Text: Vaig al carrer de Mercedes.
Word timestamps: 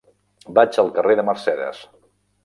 Vaig 0.59 0.79
al 0.83 0.89
carrer 0.95 1.17
de 1.19 1.25
Mercedes. 1.27 1.83